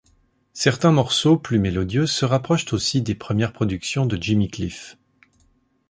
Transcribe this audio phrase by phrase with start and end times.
[0.53, 4.97] Certains morceaux plus mélodieux se rapprochent aussi des premières productions de Jimmy Cliff.